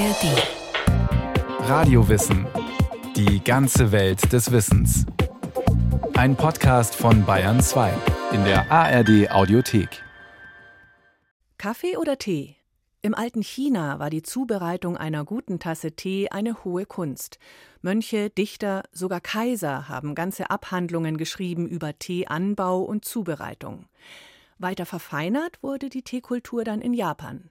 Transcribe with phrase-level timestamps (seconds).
[0.00, 1.68] ARD.
[1.68, 2.46] Radiowissen.
[3.16, 5.04] Die ganze Welt des Wissens.
[6.14, 7.92] Ein Podcast von Bayern 2
[8.32, 10.02] in der ARD Audiothek.
[11.58, 12.56] Kaffee oder Tee?
[13.02, 17.38] Im alten China war die Zubereitung einer guten Tasse Tee eine hohe Kunst.
[17.82, 23.84] Mönche, Dichter, sogar Kaiser haben ganze Abhandlungen geschrieben über Teeanbau und Zubereitung.
[24.58, 27.50] Weiter verfeinert wurde die Teekultur dann in Japan.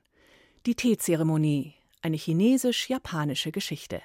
[0.65, 4.01] Die Teezeremonie, eine chinesisch-japanische Geschichte.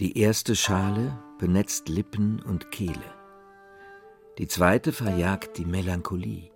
[0.00, 3.14] Die erste Schale benetzt Lippen und Kehle.
[4.38, 6.50] Die zweite verjagt die Melancholie.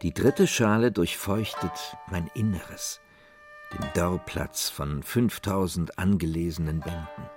[0.00, 3.00] Die dritte Schale durchfeuchtet mein Inneres,
[3.72, 7.30] den Dörrplatz von 5000 angelesenen Bänden.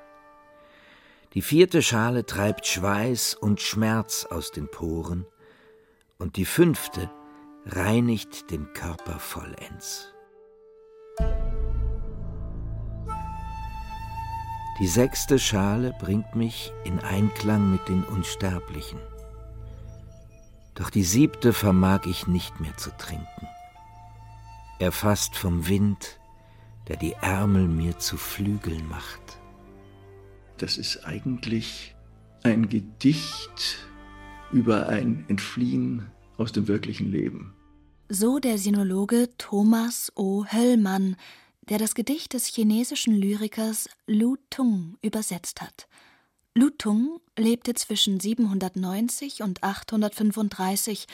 [1.34, 5.26] Die vierte Schale treibt Schweiß und Schmerz aus den Poren,
[6.18, 7.10] und die fünfte
[7.66, 10.14] reinigt den Körper vollends.
[14.80, 19.00] Die sechste Schale bringt mich in Einklang mit den Unsterblichen.
[20.74, 23.48] Doch die siebte vermag ich nicht mehr zu trinken.
[24.80, 26.20] Erfasst vom Wind,
[26.90, 29.40] der die Ärmel mir zu Flügeln macht.
[30.58, 31.96] Das ist eigentlich
[32.44, 33.85] ein Gedicht
[34.56, 37.54] über ein Entfliehen aus dem wirklichen Leben.
[38.08, 40.46] So der Sinologe Thomas O.
[40.46, 41.18] Höllmann,
[41.68, 45.90] der das Gedicht des chinesischen Lyrikers Lu Tung übersetzt hat.
[46.54, 51.06] Lu Tung lebte zwischen 790 und 835.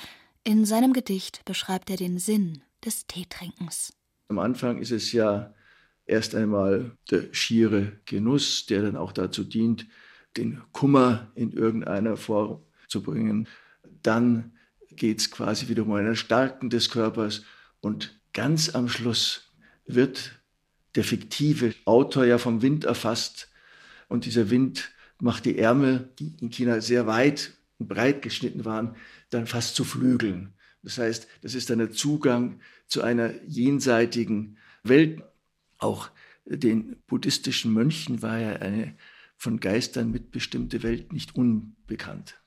[0.44, 3.92] In seinem Gedicht beschreibt er den Sinn des Teetrinkens.
[4.28, 5.52] Am Anfang ist es ja
[6.06, 9.88] erst einmal der schiere Genuss, der dann auch dazu dient,
[10.38, 12.62] den Kummer in irgendeiner Form
[12.92, 13.48] zu bringen.
[14.04, 14.52] Dann
[14.90, 17.44] geht es quasi wieder um ein Erstarken des Körpers
[17.80, 19.52] und ganz am Schluss
[19.86, 20.40] wird
[20.96, 23.50] der fiktive Autor ja vom Wind erfasst
[24.10, 28.96] und dieser Wind macht die Ärmel, die in China sehr weit und breit geschnitten waren,
[29.30, 30.54] dann fast zu Flügeln.
[30.84, 35.24] Das heißt, das ist dann der Zugang zu einer jenseitigen Welt.
[35.78, 36.10] Auch
[36.46, 38.96] den buddhistischen Mönchen war ja eine
[39.38, 42.41] von Geistern mitbestimmte Welt nicht unbekannt.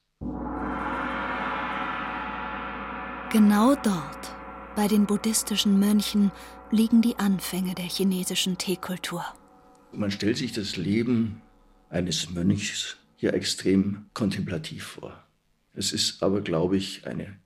[3.35, 4.37] Genau dort,
[4.77, 6.31] bei den buddhistischen Mönchen,
[6.71, 9.25] liegen die Anfänge der chinesischen Teekultur.
[9.93, 11.43] Man stellt sich das Leben
[11.89, 15.25] eines Mönchs hier extrem kontemplativ vor.
[15.73, 17.37] Es ist aber, glaube ich, eine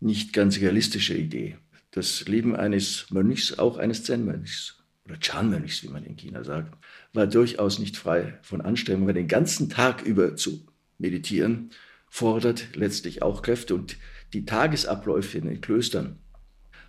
[0.00, 1.56] nicht ganz realistische Idee.
[1.90, 6.76] Das Leben eines Mönchs, auch eines Zen-Mönchs oder Chan-Mönchs, wie man in China sagt,
[7.14, 10.66] war durchaus nicht frei von Anstrengung, weil den ganzen Tag über zu
[10.98, 11.70] meditieren
[12.10, 13.96] fordert letztlich auch Kräfte und
[14.32, 16.18] die Tagesabläufe in den Klöstern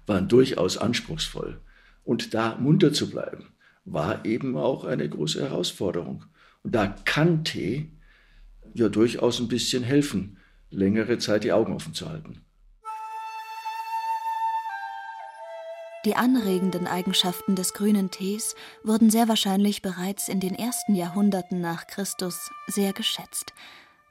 [0.05, 1.61] waren durchaus anspruchsvoll.
[2.03, 3.53] Und da munter zu bleiben,
[3.85, 6.25] war eben auch eine große Herausforderung.
[6.63, 7.91] Und da kann Tee
[8.73, 10.37] ja durchaus ein bisschen helfen,
[10.69, 12.41] längere Zeit die Augen offen zu halten.
[16.05, 21.87] Die anregenden Eigenschaften des grünen Tees wurden sehr wahrscheinlich bereits in den ersten Jahrhunderten nach
[21.87, 23.53] Christus sehr geschätzt.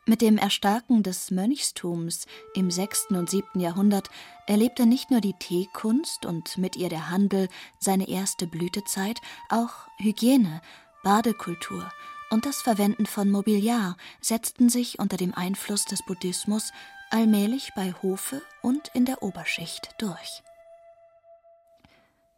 [0.08, 2.24] Mit dem Erstarken des Mönchstums
[2.54, 3.08] im 6.
[3.10, 3.60] und 7.
[3.60, 4.08] Jahrhundert
[4.46, 9.20] erlebte nicht nur die Teekunst und mit ihr der Handel seine erste Blütezeit,
[9.50, 10.62] auch Hygiene,
[11.04, 11.92] Badekultur
[12.30, 16.72] und das Verwenden von Mobiliar setzten sich unter dem Einfluss des Buddhismus
[17.10, 20.42] allmählich bei Hofe und in der Oberschicht durch.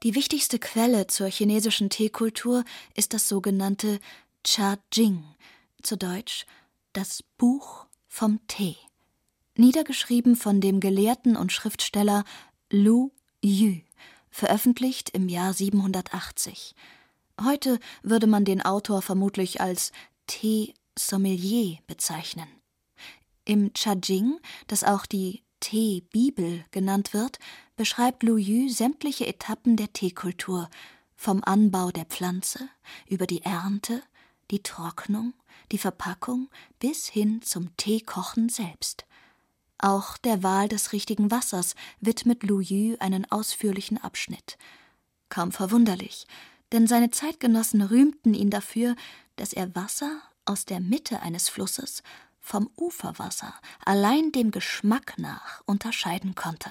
[0.02, 2.64] Die wichtigste Quelle zur chinesischen Teekultur
[2.97, 4.00] ist das sogenannte
[4.42, 5.22] Cha Jing,
[5.84, 6.47] zu Deutsch
[6.93, 8.77] das Buch vom Tee,
[9.56, 12.25] niedergeschrieben von dem Gelehrten und Schriftsteller
[12.71, 13.11] Lu
[13.43, 13.81] Yu,
[14.31, 16.75] veröffentlicht im Jahr 780.
[17.43, 19.93] Heute würde man den Autor vermutlich als
[20.27, 22.49] Tee-Sommelier bezeichnen.
[23.45, 27.38] Im Chajing, das auch die Tee-Bibel genannt wird,
[27.76, 30.69] beschreibt Lu Yu sämtliche Etappen der Teekultur,
[31.17, 32.69] vom Anbau der Pflanze
[33.06, 34.03] über die Ernte,
[34.50, 35.35] die Trocknung,
[35.73, 36.49] die Verpackung
[36.79, 39.06] bis hin zum Teekochen selbst.
[39.79, 44.58] Auch der Wahl des richtigen Wassers widmet Yu einen ausführlichen Abschnitt.
[45.31, 46.26] Kaum verwunderlich,
[46.73, 48.94] denn seine Zeitgenossen rühmten ihn dafür,
[49.37, 52.02] dass er Wasser aus der Mitte eines Flusses
[52.41, 53.55] vom Uferwasser
[53.85, 56.70] allein dem Geschmack nach unterscheiden konnte.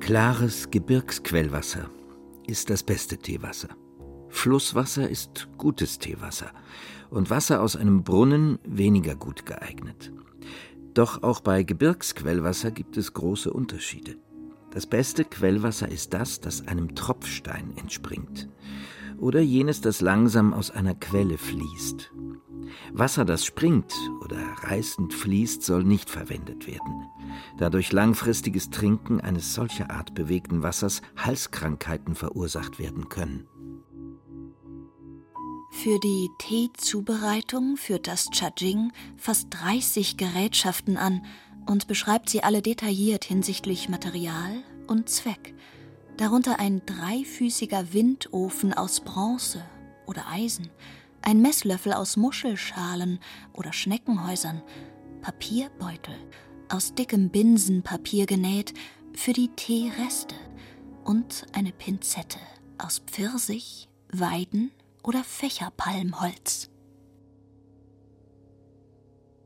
[0.00, 1.88] Klares Gebirgsquellwasser
[2.46, 3.68] ist das beste Teewasser.
[4.32, 6.50] Flusswasser ist gutes Teewasser
[7.10, 10.10] und Wasser aus einem Brunnen weniger gut geeignet.
[10.94, 14.16] Doch auch bei Gebirgsquellwasser gibt es große Unterschiede.
[14.72, 18.48] Das beste Quellwasser ist das, das einem Tropfstein entspringt.
[19.18, 22.10] Oder jenes, das langsam aus einer Quelle fließt.
[22.92, 23.92] Wasser, das springt
[24.24, 27.06] oder reißend fließt, soll nicht verwendet werden,
[27.58, 33.46] da durch langfristiges Trinken eines solcher Art bewegten Wassers Halskrankheiten verursacht werden können.
[35.72, 41.24] Für die Teezubereitung führt das Chajing fast 30 Gerätschaften an
[41.66, 45.54] und beschreibt sie alle detailliert hinsichtlich Material und Zweck.
[46.18, 49.64] Darunter ein dreifüßiger Windofen aus Bronze
[50.06, 50.68] oder Eisen,
[51.22, 53.18] ein Messlöffel aus Muschelschalen
[53.54, 54.62] oder Schneckenhäusern,
[55.22, 56.14] Papierbeutel
[56.68, 58.74] aus dickem Binsenpapier genäht
[59.14, 60.34] für die Teereste
[61.02, 62.38] und eine Pinzette
[62.78, 64.70] aus Pfirsich, Weiden
[65.02, 66.70] oder Fächerpalmholz.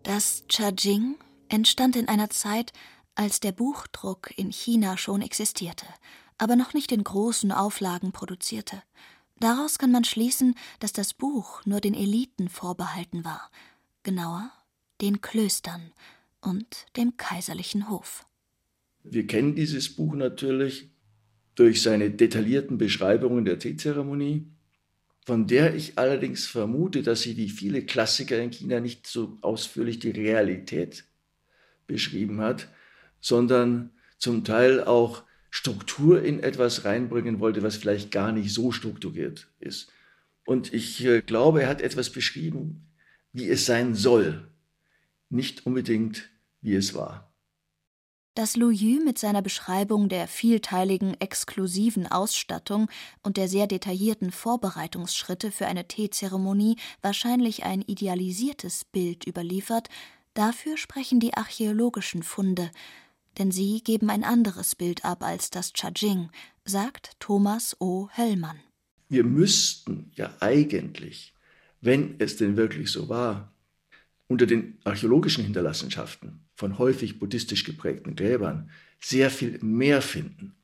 [0.03, 1.17] Das Chajing
[1.49, 2.73] entstand in einer Zeit,
[3.15, 5.87] als der Buchdruck in China schon existierte,
[6.39, 8.83] aber noch nicht in großen Auflagen produzierte.
[9.41, 13.51] Daraus kann man schließen, dass das Buch nur den Eliten vorbehalten war,
[14.03, 14.51] genauer
[15.01, 15.93] den Klöstern
[16.41, 18.27] und dem kaiserlichen Hof.
[19.03, 20.91] Wir kennen dieses Buch natürlich
[21.55, 24.47] durch seine detaillierten Beschreibungen der Teezeremonie,
[25.27, 29.99] von der ich allerdings vermute, dass sie wie viele Klassiker in China nicht so ausführlich
[29.99, 31.05] die Realität
[31.89, 32.69] beschrieben hat,
[33.21, 39.49] sondern zum Teil auch Struktur in etwas reinbringen wollte, was vielleicht gar nicht so strukturiert
[39.59, 39.91] ist.
[40.45, 42.87] Und ich äh, glaube, er hat etwas beschrieben,
[43.33, 44.47] wie es sein soll,
[45.29, 46.31] nicht unbedingt,
[46.61, 47.26] wie es war.
[48.37, 52.91] Dass Lu Yu mit seiner Beschreibung der vielteiligen, exklusiven Ausstattung
[53.23, 59.89] und der sehr detaillierten Vorbereitungsschritte für eine Teezeremonie wahrscheinlich ein idealisiertes Bild überliefert,
[60.35, 62.71] dafür sprechen die archäologischen Funde,
[63.39, 66.29] denn sie geben ein anderes Bild ab als das Chajing,
[66.67, 68.11] sagt Thomas O.
[68.19, 68.61] Höllmann.
[69.09, 71.33] Wir müssten ja eigentlich,
[71.81, 73.51] wenn es denn wirklich so war,
[74.29, 80.55] unter den archäologischen Hinterlassenschaften von häufig buddhistisch geprägten Gräbern sehr viel mehr finden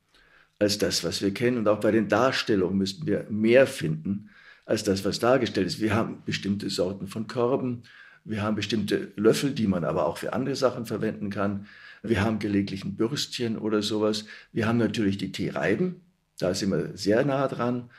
[0.58, 1.58] als das, was wir kennen.
[1.58, 4.30] Und auch bei den Darstellungen müssten wir mehr finden
[4.64, 5.80] als das, was dargestellt ist.
[5.80, 7.82] Wir haben bestimmte Sorten von Körben,
[8.24, 11.66] wir haben bestimmte Löffel, die man aber auch für andere Sachen verwenden kann.
[12.02, 14.26] Wir haben gelegentlich ein Bürstchen oder sowas.
[14.52, 16.00] Wir haben natürlich die Teereiben,
[16.38, 17.90] da sind wir sehr nah dran.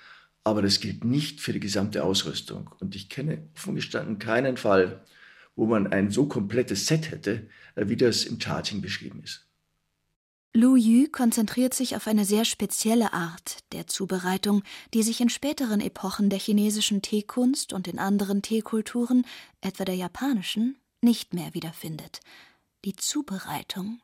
[0.45, 2.69] Aber das gilt nicht für die gesamte Ausrüstung.
[2.79, 5.01] Und ich kenne offen gestanden keinen Fall,
[5.55, 9.47] wo man ein so komplettes Set hätte, wie das im Charting beschrieben ist.
[10.55, 14.61] Lu Yu konzentriert sich auf eine sehr spezielle Art der Zubereitung,
[14.93, 19.25] die sich in späteren Epochen der chinesischen Teekunst und in anderen Teekulturen,
[19.61, 22.19] etwa der japanischen, nicht mehr wiederfindet.
[22.85, 23.99] Die Zubereitung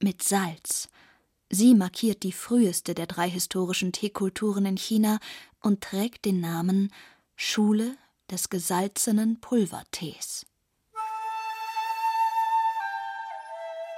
[0.00, 0.88] mit Salz.
[1.50, 5.18] Sie markiert die früheste der drei historischen Teekulturen in China
[5.60, 6.92] und trägt den Namen
[7.34, 7.96] Schule
[8.30, 10.46] des gesalzenen Pulvertees.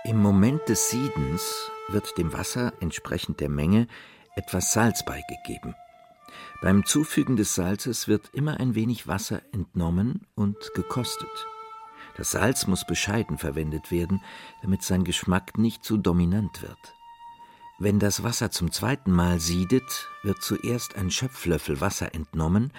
[0.05, 3.87] Im Moment des Siedens wird dem Wasser entsprechend der Menge
[4.35, 5.75] etwas Salz beigegeben.
[6.63, 11.47] Beim Zufügen des Salzes wird immer ein wenig Wasser entnommen und gekostet.
[12.17, 14.23] Das Salz muss bescheiden verwendet werden,
[14.63, 16.95] damit sein Geschmack nicht zu dominant wird.
[17.79, 22.73] Wenn das Wasser zum zweiten Mal siedet, wird zuerst ein Schöpflöffel Wasser entnommen,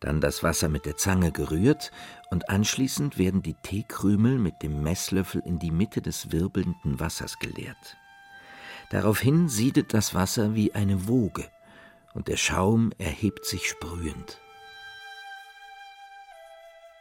[0.00, 1.90] dann das Wasser mit der Zange gerührt
[2.30, 7.96] und anschließend werden die Teekrümel mit dem Messlöffel in die Mitte des wirbelnden Wassers geleert.
[8.90, 11.44] Daraufhin siedet das Wasser wie eine Woge
[12.14, 14.40] und der Schaum erhebt sich sprühend.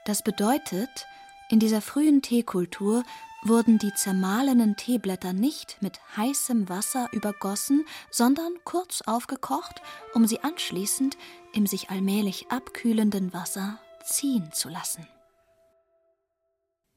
[0.05, 1.07] Das bedeutet,
[1.49, 3.03] in dieser frühen Teekultur
[3.43, 9.81] wurden die zermahlenen Teeblätter nicht mit heißem Wasser übergossen, sondern kurz aufgekocht,
[10.13, 11.17] um sie anschließend
[11.53, 15.07] im sich allmählich abkühlenden Wasser ziehen zu lassen.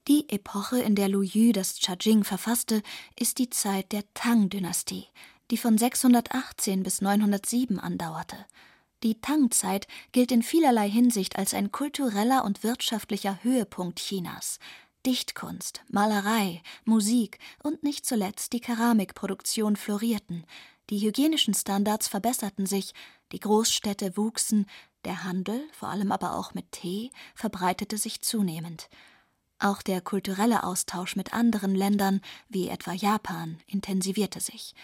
[0.09, 2.83] Die Epoche, in der Lu Yu das Chajing verfasste,
[3.19, 5.07] ist die Zeit der Tang-Dynastie,
[5.51, 8.37] die von 618 bis 907 andauerte.
[9.03, 14.59] Die Tang-Zeit gilt in vielerlei Hinsicht als ein kultureller und wirtschaftlicher Höhepunkt Chinas.
[15.07, 20.45] Dichtkunst, Malerei, Musik und nicht zuletzt die Keramikproduktion florierten.
[20.91, 22.93] Die hygienischen Standards verbesserten sich,
[23.33, 24.67] die Großstädte wuchsen,
[25.05, 28.89] der Handel, vor allem aber auch mit Tee, verbreitete sich zunehmend.
[29.59, 34.75] Auch der kulturelle Austausch mit anderen Ländern, wie etwa Japan, intensivierte sich.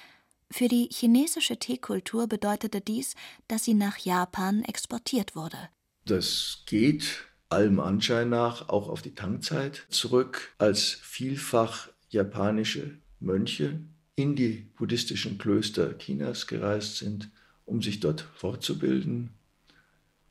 [0.51, 3.15] Für die chinesische Teekultur bedeutete dies,
[3.49, 5.59] dass sie nach Japan exportiert wurde.
[6.05, 13.81] Das geht allem Anschein nach auch auf die Tangzeit zurück, als vielfach japanische Mönche
[14.17, 17.31] in die buddhistischen Klöster Chinas gereist sind,
[17.65, 19.31] um sich dort fortzubilden.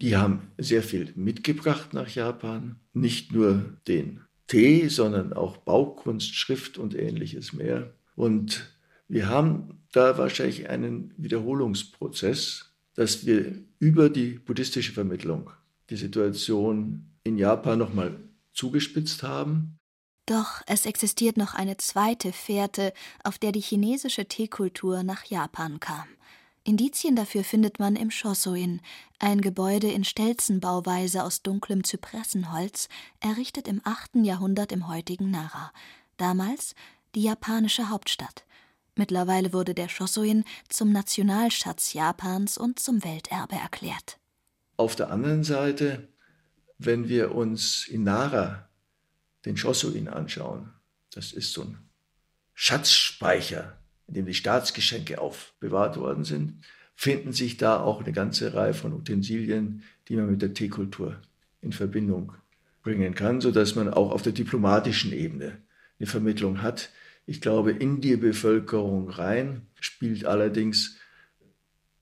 [0.02, 6.78] Die haben sehr viel mitgebracht nach Japan, nicht nur den Tee, sondern auch Baukunst, Schrift
[6.78, 7.94] und ähnliches mehr.
[8.16, 8.72] Und
[9.08, 15.52] wir haben da wahrscheinlich einen Wiederholungsprozess, dass wir über die buddhistische Vermittlung
[15.90, 18.20] die Situation in Japan nochmal
[18.54, 19.78] zugespitzt haben.
[20.26, 26.08] Doch es existiert noch eine zweite Fährte, auf der die chinesische Teekultur nach Japan kam.
[26.64, 28.82] Indizien dafür findet man im Shosoin,
[29.20, 32.90] ein Gebäude in Stelzenbauweise aus dunklem Zypressenholz,
[33.20, 34.16] errichtet im 8.
[34.24, 35.72] Jahrhundert im heutigen Nara.
[36.18, 36.74] Damals
[37.14, 38.46] die japanische Hauptstadt.
[38.96, 44.18] Mittlerweile wurde der Shosoin zum Nationalschatz Japans und zum Welterbe erklärt.
[44.78, 46.08] Auf der anderen Seite,
[46.78, 48.70] wenn wir uns in Nara
[49.46, 50.72] den Shosoin anschauen,
[51.12, 51.78] das ist so ein
[52.54, 53.78] Schatzspeicher
[54.08, 56.64] in dem die Staatsgeschenke aufbewahrt worden sind,
[56.96, 61.20] finden sich da auch eine ganze Reihe von Utensilien, die man mit der Teekultur
[61.62, 62.34] in Verbindung
[62.84, 65.58] bringen kann, sodass man auch auf der diplomatischen Ebene
[66.00, 66.92] eine Vermittlung hat.
[67.26, 70.98] Ich glaube, in die Bevölkerung rein spielt allerdings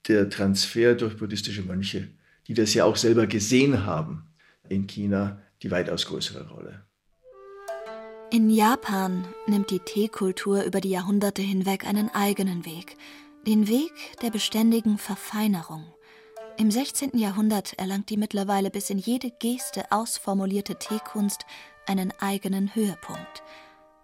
[0.08, 2.10] der Transfer durch buddhistische Mönche,
[2.53, 4.27] die das ja auch selber gesehen haben
[4.69, 6.86] in China, die weitaus größere Rolle.
[8.29, 12.95] In Japan nimmt die Teekultur über die Jahrhunderte hinweg einen eigenen Weg,
[13.48, 13.91] den Weg
[14.22, 15.83] der beständigen Verfeinerung.
[16.57, 17.17] Im 16.
[17.17, 21.45] Jahrhundert erlangt die mittlerweile bis in jede Geste ausformulierte Teekunst
[21.88, 23.41] einen eigenen Höhepunkt.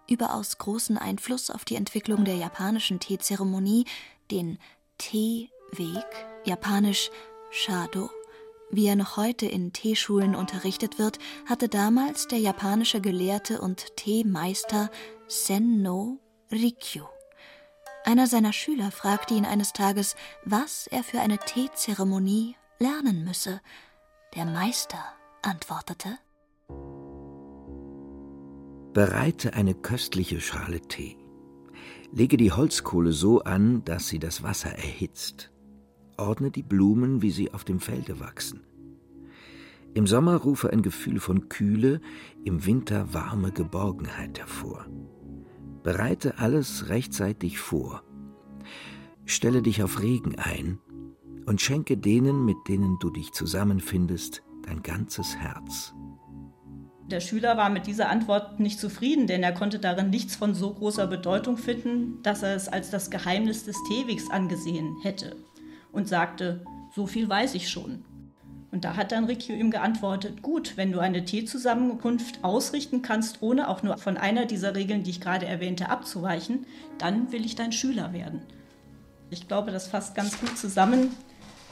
[0.08, 3.84] Überaus großen Einfluss auf die Entwicklung der japanischen Teezeremonie,
[4.32, 4.58] den
[4.98, 6.04] Teeweg,
[6.44, 7.10] japanisch
[7.50, 8.10] Shado,
[8.70, 14.90] wie er noch heute in Teeschulen unterrichtet wird, hatte damals der japanische Gelehrte und Teemeister
[15.28, 16.18] Senno
[16.50, 17.04] Rikyu.
[18.04, 23.60] Einer seiner Schüler fragte ihn eines Tages, was er für eine Teezeremonie lernen müsse.
[24.34, 25.04] Der Meister
[25.42, 26.18] antwortete
[28.92, 31.16] Bereite eine köstliche Schale Tee.
[32.12, 35.50] Lege die Holzkohle so an, dass sie das Wasser erhitzt
[36.20, 38.60] ordne die Blumen, wie sie auf dem Felde wachsen.
[39.92, 42.00] Im Sommer rufe ein Gefühl von Kühle,
[42.44, 44.86] im Winter warme Geborgenheit hervor.
[45.82, 48.02] Bereite alles rechtzeitig vor.
[49.24, 50.78] Stelle dich auf Regen ein
[51.46, 55.94] und schenke denen, mit denen du dich zusammenfindest, dein ganzes Herz.
[57.10, 60.72] Der Schüler war mit dieser Antwort nicht zufrieden, denn er konnte darin nichts von so
[60.72, 65.34] großer Bedeutung finden, dass er es als das Geheimnis des Teewegs angesehen hätte
[65.92, 68.04] und sagte, so viel weiß ich schon.
[68.72, 73.68] Und da hat dann Rikyu ihm geantwortet, gut, wenn du eine Teezusammenkunft ausrichten kannst, ohne
[73.68, 76.66] auch nur von einer dieser Regeln, die ich gerade erwähnte, abzuweichen,
[76.98, 78.42] dann will ich dein Schüler werden.
[79.30, 81.14] Ich glaube, das fasst ganz gut zusammen,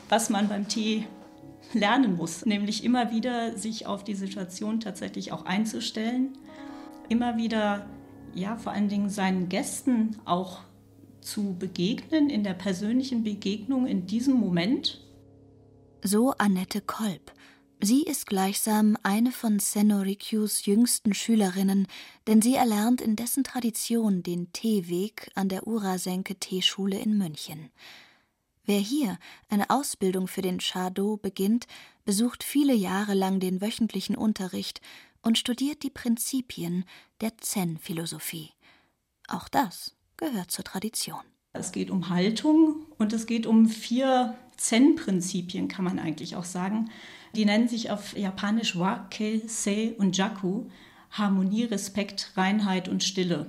[0.08, 1.06] was man beim Tee
[1.72, 6.37] lernen muss, nämlich immer wieder sich auf die Situation tatsächlich auch einzustellen,
[7.08, 7.87] immer wieder,
[8.34, 10.60] ja, vor allen Dingen seinen Gästen auch
[11.20, 15.04] zu begegnen, in der persönlichen Begegnung in diesem Moment?
[16.02, 17.32] So Annette Kolb.
[17.80, 21.87] Sie ist gleichsam eine von Senorikyus jüngsten Schülerinnen,
[22.26, 27.70] denn sie erlernt in dessen Tradition den Teeweg an der Urasenke Teeschule in München.
[28.64, 29.16] Wer hier
[29.48, 31.66] eine Ausbildung für den Chado beginnt,
[32.04, 34.80] besucht viele Jahre lang den wöchentlichen Unterricht
[35.22, 36.84] und studiert die Prinzipien
[37.20, 38.50] der Zen-Philosophie.
[39.28, 41.22] Auch das gehört zur Tradition.
[41.54, 46.90] Es geht um Haltung und es geht um vier Zen-Prinzipien, kann man eigentlich auch sagen.
[47.34, 50.66] Die nennen sich auf Japanisch Wa, Ke, Se und Jaku.
[51.10, 53.46] Harmonie, Respekt, Reinheit und Stille.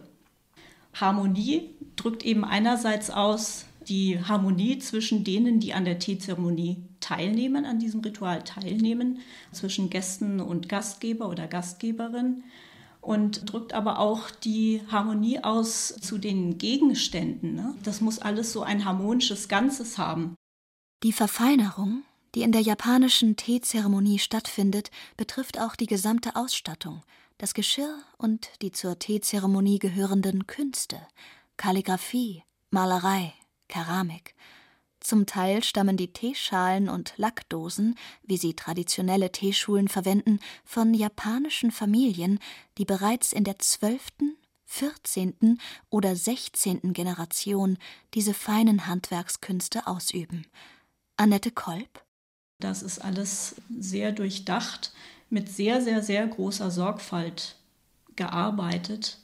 [0.94, 7.80] Harmonie drückt eben einerseits aus die Harmonie zwischen denen, die an der Teezeremonie teilnehmen, an
[7.80, 9.20] diesem Ritual teilnehmen,
[9.52, 12.44] zwischen Gästen und Gastgeber oder Gastgeberin
[13.02, 17.56] und drückt aber auch die Harmonie aus zu den Gegenständen.
[17.56, 17.76] Ne?
[17.84, 20.36] Das muss alles so ein harmonisches Ganzes haben.
[21.04, 22.04] Die Verfeinerung,
[22.36, 27.04] die in der japanischen Teezeremonie stattfindet, betrifft auch die gesamte Ausstattung,
[27.38, 31.00] das Geschirr und die zur Teezeremonie gehörenden Künste,
[31.56, 33.34] Kalligraphie, Malerei,
[33.70, 34.36] Keramik.
[35.00, 42.40] Zum Teil stammen die Teeschalen und Lackdosen, wie sie traditionelle Teeschulen verwenden, von japanischen Familien,
[42.78, 47.78] die bereits in der zwölften, vierzehnten oder sechzehnten Generation
[48.14, 50.46] diese feinen Handwerkskünste ausüben.
[51.18, 52.04] Annette Kolb
[52.60, 54.92] Das ist alles sehr durchdacht,
[55.30, 57.56] mit sehr, sehr, sehr großer Sorgfalt
[58.16, 59.18] gearbeitet.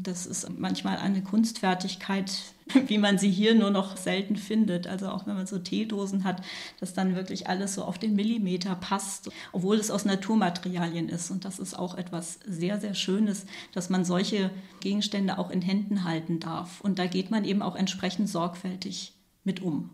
[0.00, 2.30] Das ist manchmal eine Kunstfertigkeit,
[2.86, 4.86] wie man sie hier nur noch selten findet.
[4.86, 6.40] Also auch wenn man so Teedosen hat,
[6.78, 11.32] dass dann wirklich alles so auf den Millimeter passt, obwohl es aus Naturmaterialien ist.
[11.32, 14.50] Und das ist auch etwas sehr, sehr Schönes, dass man solche
[14.80, 16.80] Gegenstände auch in Händen halten darf.
[16.80, 19.90] Und da geht man eben auch entsprechend sorgfältig mit um.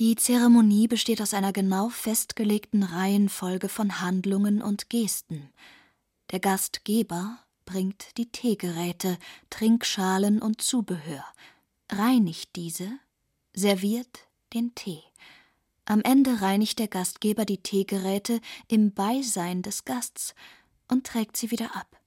[0.00, 5.48] Die Zeremonie besteht aus einer genau festgelegten Reihenfolge von Handlungen und Gesten.
[6.32, 9.18] Der Gastgeber bringt die Teegeräte,
[9.50, 11.24] Trinkschalen und Zubehör,
[11.90, 12.88] reinigt diese,
[13.52, 14.20] serviert
[14.54, 15.02] den Tee.
[15.84, 20.34] Am Ende reinigt der Gastgeber die Teegeräte im Beisein des Gasts
[20.88, 22.00] und trägt sie wieder ab.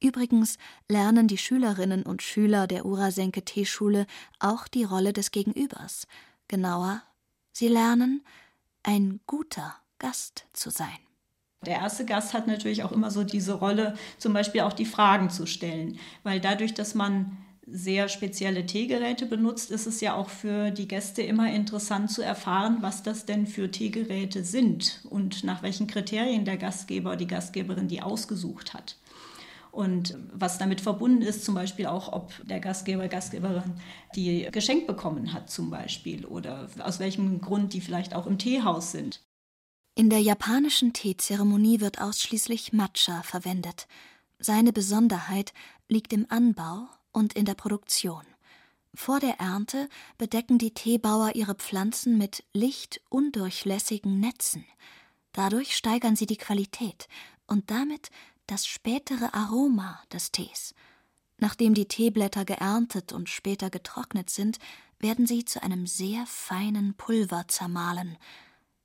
[0.00, 0.58] Übrigens
[0.88, 4.06] lernen die Schülerinnen und Schüler der Urasenke Teeschule
[4.38, 6.06] auch die Rolle des Gegenübers.
[6.48, 7.02] Genauer,
[7.52, 8.24] sie lernen,
[8.82, 10.98] ein guter Gast zu sein.
[11.64, 15.30] Der erste Gast hat natürlich auch immer so diese Rolle, zum Beispiel auch die Fragen
[15.30, 20.70] zu stellen, weil dadurch, dass man sehr spezielle Teegeräte benutzt, ist es ja auch für
[20.70, 25.86] die Gäste immer interessant zu erfahren, was das denn für Teegeräte sind und nach welchen
[25.86, 28.96] Kriterien der Gastgeber, die Gastgeberin die ausgesucht hat.
[29.74, 33.72] Und was damit verbunden ist, zum Beispiel auch, ob der Gastgeber, Gastgeberin
[34.14, 38.92] die geschenkt bekommen hat, zum Beispiel, oder aus welchem Grund die vielleicht auch im Teehaus
[38.92, 39.20] sind.
[39.96, 43.86] In der japanischen Teezeremonie wird ausschließlich Matcha verwendet.
[44.40, 45.52] Seine Besonderheit
[45.88, 48.24] liegt im Anbau und in der Produktion.
[48.96, 54.64] Vor der Ernte bedecken die Teebauer ihre Pflanzen mit lichtundurchlässigen Netzen.
[55.32, 57.08] Dadurch steigern sie die Qualität
[57.46, 58.10] und damit
[58.48, 60.74] das spätere Aroma des Tees.
[61.38, 64.58] Nachdem die Teeblätter geerntet und später getrocknet sind,
[64.98, 68.16] werden sie zu einem sehr feinen Pulver zermahlen.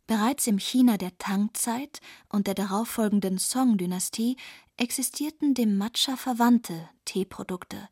[0.09, 4.37] Bereits im China der Tang-Zeit und der darauffolgenden Song-Dynastie
[4.75, 7.87] existierten dem Matcha verwandte Teeprodukte.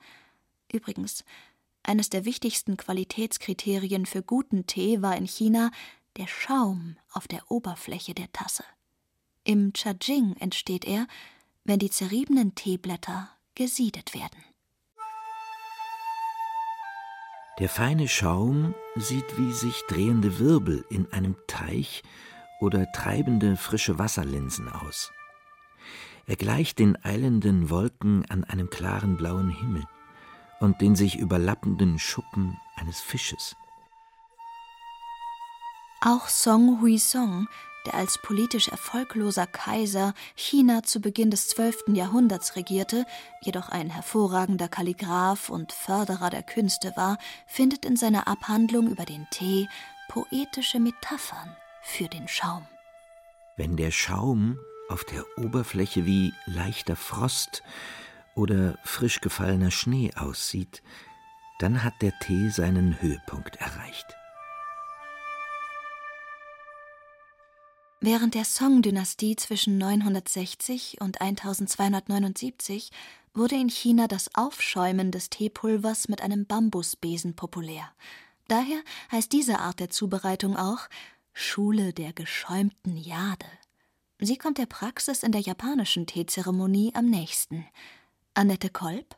[0.73, 1.23] Übrigens,
[1.83, 5.69] eines der wichtigsten Qualitätskriterien für guten Tee war in China
[6.15, 8.63] der Schaum auf der Oberfläche der Tasse.
[9.43, 11.05] Im Chajing entsteht er,
[11.65, 14.43] wenn die zerriebenen Teeblätter gesiedet werden.
[17.59, 22.03] Der feine Schaum sieht wie sich drehende Wirbel in einem Teich
[22.59, 25.11] oder treibende frische Wasserlinsen aus.
[26.27, 29.85] Er gleicht den eilenden Wolken an einem klaren blauen Himmel
[30.59, 33.55] und den sich überlappenden Schuppen eines Fisches.
[36.01, 37.47] Auch Song Hui Song
[37.85, 41.85] der als politisch erfolgloser Kaiser China zu Beginn des 12.
[41.93, 43.05] Jahrhunderts regierte,
[43.41, 49.27] jedoch ein hervorragender Kalligraph und Förderer der Künste war, findet in seiner Abhandlung über den
[49.29, 49.67] Tee
[50.09, 52.67] poetische Metaphern für den Schaum.
[53.55, 54.59] Wenn der Schaum
[54.89, 57.63] auf der Oberfläche wie leichter Frost
[58.35, 60.83] oder frisch gefallener Schnee aussieht,
[61.59, 64.16] dann hat der Tee seinen Höhepunkt erreicht.
[67.99, 72.91] Während der Song-Dynastie zwischen 960 und 1279
[73.33, 77.91] wurde in China das Aufschäumen des Teepulvers mit einem Bambusbesen populär.
[78.47, 78.79] Daher
[79.11, 80.87] heißt diese Art der Zubereitung auch
[81.33, 83.45] Schule der geschäumten Jade.
[84.19, 87.65] Sie kommt der Praxis in der japanischen Teezeremonie am nächsten.
[88.33, 89.15] Annette Kolb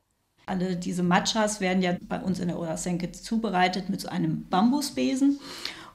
[0.49, 5.39] alle diese Matchas werden ja bei uns in der Urasenke zubereitet mit so einem Bambusbesen.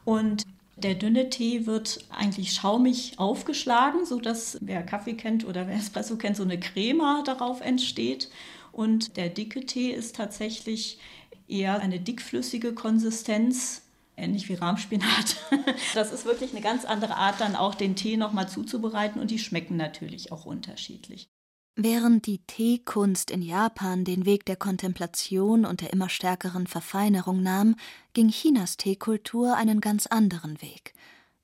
[0.04, 0.44] Und
[0.76, 6.36] der dünne Tee wird eigentlich schaumig aufgeschlagen, sodass wer Kaffee kennt oder wer Espresso kennt,
[6.36, 8.30] so eine Crema darauf entsteht.
[8.72, 10.98] Und der dicke Tee ist tatsächlich
[11.46, 13.82] eher eine dickflüssige Konsistenz,
[14.16, 15.36] ähnlich wie Rahmspinat.
[15.94, 19.38] Das ist wirklich eine ganz andere Art, dann auch den Tee nochmal zuzubereiten und die
[19.38, 21.28] schmecken natürlich auch unterschiedlich.
[21.76, 27.74] Während die Teekunst in Japan den Weg der Kontemplation und der immer stärkeren Verfeinerung nahm,
[28.12, 30.94] ging Chinas Teekultur einen ganz anderen Weg.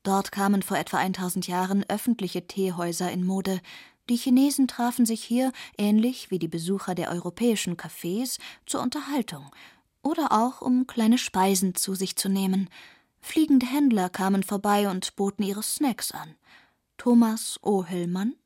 [0.04, 3.60] Dort kamen vor etwa 1000 Jahren öffentliche Teehäuser in Mode.
[4.08, 9.50] Die Chinesen trafen sich hier, ähnlich wie die Besucher der europäischen Cafés, zur Unterhaltung
[10.00, 12.70] oder auch um kleine Speisen zu sich zu nehmen.
[13.20, 16.36] Fliegende Händler kamen vorbei und boten ihre Snacks an.
[16.96, 18.36] Thomas Ohellmann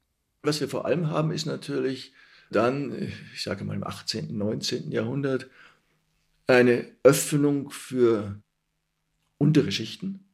[0.44, 2.12] was wir vor allem haben, ist natürlich
[2.50, 2.92] dann,
[3.34, 4.92] ich sage mal im 18., 19.
[4.92, 5.48] Jahrhundert,
[6.46, 8.40] eine Öffnung für
[9.38, 10.24] untere Schichten.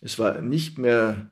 [0.00, 1.30] Es war nicht mehr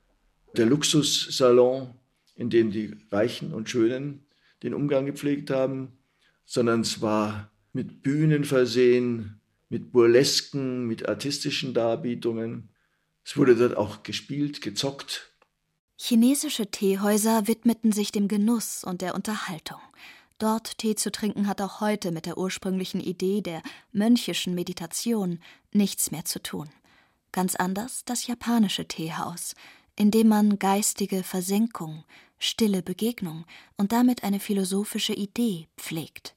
[0.56, 1.94] der Luxussalon,
[2.34, 4.26] in dem die Reichen und Schönen
[4.62, 5.98] den Umgang gepflegt haben,
[6.44, 12.70] sondern es war mit Bühnen versehen, mit Burlesken, mit artistischen Darbietungen.
[13.24, 15.30] Es wurde dort auch gespielt, gezockt,
[16.00, 19.80] Chinesische Teehäuser widmeten sich dem Genuss und der Unterhaltung.
[20.38, 25.40] dort Tee zu trinken hat auch heute mit der ursprünglichen Idee der mönchischen Meditation
[25.72, 26.70] nichts mehr zu tun.
[27.32, 29.56] Ganz anders das japanische Teehaus,
[29.96, 32.04] in dem man geistige Versenkung,
[32.38, 33.44] stille Begegnung
[33.76, 36.36] und damit eine philosophische Idee pflegt.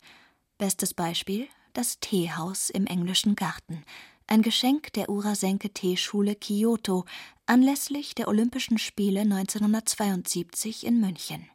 [0.57, 3.83] Bestes Beispiel das Teehaus im englischen Garten,
[4.31, 7.03] ein Geschenk der Urasenke Teeschule Kyoto
[7.47, 11.45] anlässlich der Olympischen Spiele 1972 in München.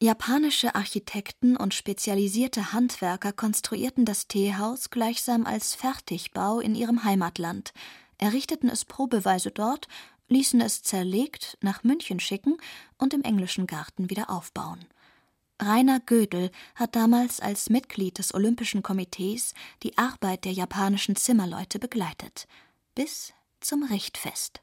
[0.00, 7.74] Japanische Architekten und spezialisierte Handwerker konstruierten das Teehaus gleichsam als Fertigbau in ihrem Heimatland,
[8.16, 9.86] errichteten es probeweise dort,
[10.28, 12.56] ließen es zerlegt nach München schicken
[12.96, 14.86] und im englischen Garten wieder aufbauen.
[15.62, 22.48] Rainer Gödel hat damals als Mitglied des Olympischen Komitees die Arbeit der japanischen Zimmerleute begleitet,
[22.94, 24.62] bis zum Richtfest.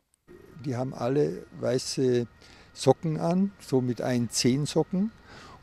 [0.66, 2.26] Die haben alle weiße
[2.74, 5.12] Socken an, so mit einen Zehensocken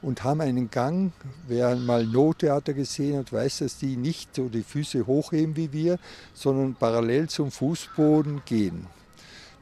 [0.03, 1.13] und haben einen Gang.
[1.49, 5.99] Wer mal No-Theater gesehen hat, weiß, dass die nicht so die Füße hochheben wie wir,
[6.33, 8.87] sondern parallel zum Fußboden gehen.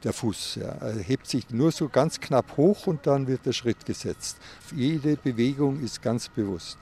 [0.03, 0.67] Der Fuß ja.
[0.67, 4.37] er hebt sich nur so ganz knapp hoch und dann wird der Schritt gesetzt.
[4.75, 6.77] Jede Bewegung ist ganz bewusst.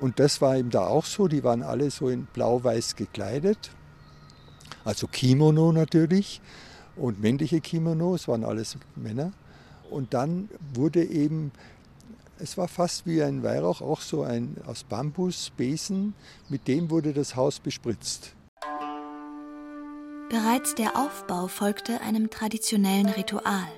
[0.00, 1.28] Und das war eben da auch so.
[1.28, 3.70] Die waren alle so in blau-weiß gekleidet.
[4.84, 6.40] Also Kimono natürlich
[6.96, 9.32] und männliche Kimonos waren alles Männer.
[9.90, 11.52] Und dann wurde eben
[12.38, 16.14] es war fast wie ein Weihrauch, auch so ein aus Bambus, Besen,
[16.48, 18.35] mit dem wurde das Haus bespritzt.
[20.28, 23.68] Bereits der Aufbau folgte einem traditionellen Ritual.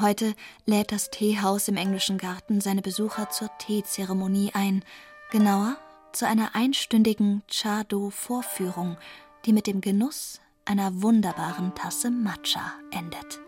[0.00, 4.82] Heute lädt das Teehaus im englischen Garten seine Besucher zur Teezeremonie ein,
[5.30, 5.76] genauer
[6.12, 8.96] zu einer einstündigen Chado-Vorführung,
[9.44, 13.40] die mit dem Genuss einer wunderbaren Tasse Matcha endet.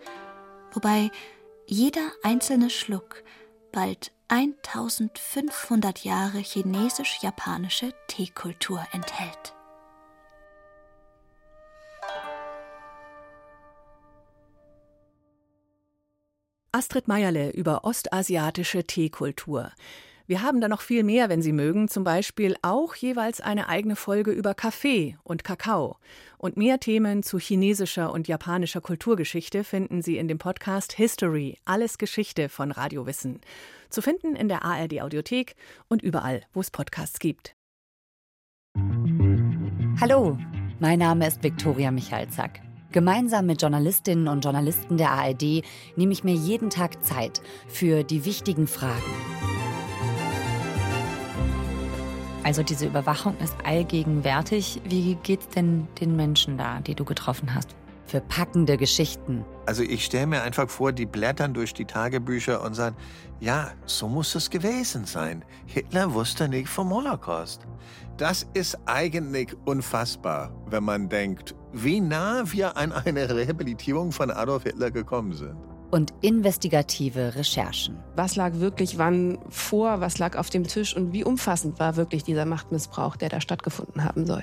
[0.73, 1.11] Wobei
[1.67, 3.25] jeder einzelne Schluck
[3.73, 9.56] bald 1500 Jahre chinesisch-japanische Teekultur enthält.
[16.77, 19.73] Astrid Meierle über ostasiatische Teekultur.
[20.27, 23.97] Wir haben da noch viel mehr, wenn Sie mögen, zum Beispiel auch jeweils eine eigene
[23.97, 25.97] Folge über Kaffee und Kakao.
[26.37, 31.97] Und mehr Themen zu chinesischer und japanischer Kulturgeschichte finden Sie in dem Podcast History, alles
[31.97, 33.41] Geschichte von Radiowissen.
[33.89, 35.57] Zu finden in der ARD Audiothek
[35.89, 37.55] und überall, wo es Podcasts gibt.
[39.99, 40.37] Hallo,
[40.79, 42.66] mein Name ist Viktoria Michalzack.
[42.93, 45.63] Gemeinsam mit Journalistinnen und Journalisten der ARD
[45.97, 49.03] nehme ich mir jeden Tag Zeit für die wichtigen Fragen.
[52.45, 54.81] Also diese Überwachung ist allgegenwärtig.
[54.85, 57.75] Wie geht's denn den Menschen da, die du getroffen hast?
[58.07, 59.45] Für packende Geschichten.
[59.67, 62.97] Also ich stelle mir einfach vor, die blättern durch die Tagebücher und sagen,
[63.41, 65.45] ja, so muss es gewesen sein.
[65.67, 67.67] Hitler wusste nicht vom Holocaust.
[68.17, 74.63] Das ist eigentlich unfassbar, wenn man denkt, wie nah wir an eine Rehabilitierung von Adolf
[74.63, 75.57] Hitler gekommen sind
[75.91, 77.99] und investigative Recherchen.
[78.17, 82.25] Was lag wirklich wann vor, was lag auf dem Tisch und wie umfassend war wirklich
[82.25, 84.43] dieser Machtmissbrauch, der da stattgefunden haben soll?